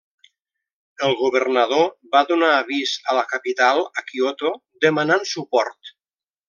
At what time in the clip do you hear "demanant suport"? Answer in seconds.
4.87-5.97